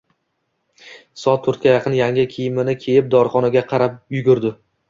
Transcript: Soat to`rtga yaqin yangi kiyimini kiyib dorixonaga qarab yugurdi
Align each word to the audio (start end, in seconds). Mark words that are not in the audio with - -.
Soat 1.25 1.43
to`rtga 1.49 1.69
yaqin 1.71 1.97
yangi 1.99 2.25
kiyimini 2.33 2.77
kiyib 2.87 3.15
dorixonaga 3.15 3.67
qarab 3.75 4.01
yugurdi 4.19 4.57